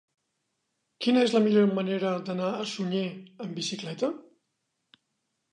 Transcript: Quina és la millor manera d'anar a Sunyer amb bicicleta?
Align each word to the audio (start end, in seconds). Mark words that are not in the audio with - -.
Quina 1.05 1.25
és 1.25 1.35
la 1.35 1.41
millor 1.43 1.69
manera 1.81 2.15
d'anar 2.31 2.49
a 2.55 2.65
Sunyer 2.73 3.05
amb 3.47 3.55
bicicleta? 3.61 4.11